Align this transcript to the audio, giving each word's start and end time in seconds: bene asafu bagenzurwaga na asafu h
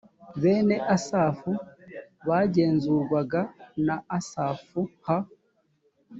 bene 0.41 0.75
asafu 0.95 1.51
bagenzurwaga 2.27 3.41
na 3.85 3.95
asafu 4.17 4.79
h 5.05 5.07